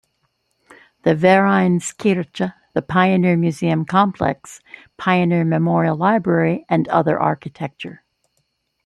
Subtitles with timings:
[1.03, 4.59] The Vereins Kirche, the Pioneer Museum Complex,
[4.97, 8.03] Pioneer Memorial Library, and other architecture.